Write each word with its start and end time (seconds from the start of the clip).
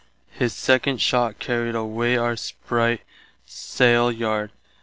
His 0.31 0.51
second 0.51 0.99
shott 0.99 1.37
carried 1.37 1.75
away 1.75 2.17
our 2.17 2.33
spritt 2.35 3.01
saile 3.47 4.11
yard. 4.11 4.51